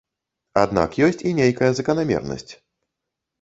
Аднак 0.61 0.97
ёсць 1.07 1.21
і 1.31 1.33
нейкая 1.41 1.69
заканамернасць. 1.81 2.49